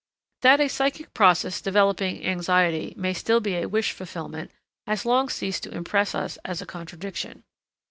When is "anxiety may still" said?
2.25-3.39